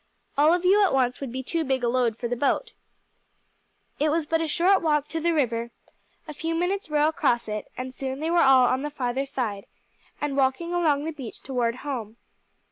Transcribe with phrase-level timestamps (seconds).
[0.35, 2.73] "All of you at once would be too big a load for the boat."
[3.99, 5.69] It was but a short walk to the river,
[6.27, 9.67] a few minutes' row across it, and soon they were all on the farther side
[10.19, 12.17] and walking along the beach toward home.